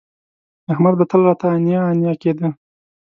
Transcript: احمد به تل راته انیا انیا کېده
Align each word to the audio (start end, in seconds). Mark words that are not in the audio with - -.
احمد 0.71 0.93
به 0.99 1.05
تل 1.09 1.21
راته 1.27 1.45
انیا 1.55 1.79
انیا 1.91 2.13
کېده 2.21 2.49